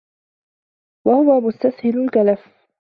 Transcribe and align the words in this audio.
وَهُوَ 1.07 1.41
مُسْتَسْهَلُ 1.41 2.03
الْكَلَفِ 2.05 2.39